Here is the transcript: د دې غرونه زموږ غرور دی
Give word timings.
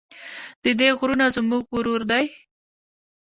د 0.63 0.65
دې 0.79 0.89
غرونه 0.97 1.25
زموږ 1.35 1.63
غرور 1.75 2.01
دی 2.11 2.25